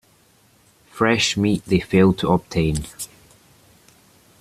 [0.89, 2.87] Fresh meat they failed to obtain.